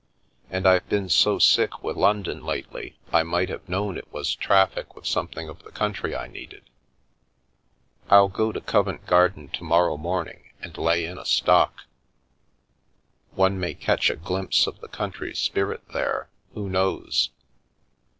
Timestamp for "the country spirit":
14.81-15.87